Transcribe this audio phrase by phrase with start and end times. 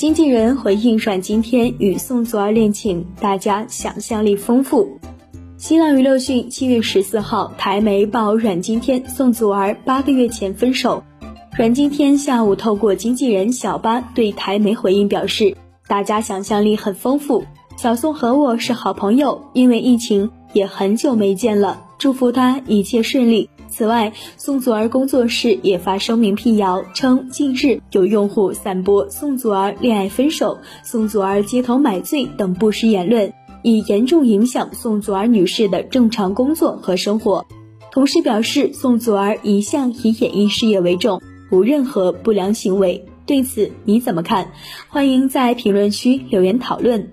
[0.00, 4.98] 经纪人回应阮经天与宋祖儿恋情，大家想象力丰富。
[5.58, 11.04] 新浪娱乐讯，七月十四号，台媒曝阮经天、宋祖儿八个月前分手。
[11.54, 15.54] 阮经天下午透过经纪人小巴对台媒回应表示，
[15.86, 17.44] 大家想象力很丰富。
[17.76, 23.50] 小宋和我是好朋友，因为疫情也很久没见了，祝福他一切顺利。
[23.68, 37.46] 此外，宋祖儿工作室也发声明辟谣，称近日有用户散播宋祖儿恋爱分手、宋祖儿街头买醉等不实言论，已严重影响宋祖儿女士的正常工作和生活。
[37.92, 41.20] 同时表示，宋祖儿一向以演艺事业为重，
[41.52, 43.04] 无任何不良行为。
[43.26, 44.52] 对此你怎么看？
[44.88, 47.12] 欢迎在评论区留言讨论。